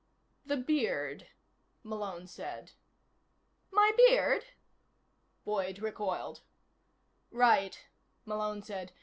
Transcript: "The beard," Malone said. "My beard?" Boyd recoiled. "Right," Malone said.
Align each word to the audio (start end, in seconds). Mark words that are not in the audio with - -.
"The 0.47 0.57
beard," 0.57 1.27
Malone 1.83 2.25
said. 2.25 2.71
"My 3.69 3.91
beard?" 3.95 4.45
Boyd 5.45 5.77
recoiled. 5.77 6.41
"Right," 7.29 7.79
Malone 8.25 8.63
said. 8.63 8.93